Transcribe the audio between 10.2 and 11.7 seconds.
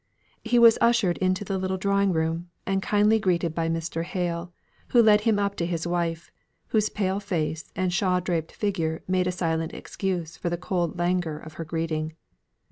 for the cold languor of her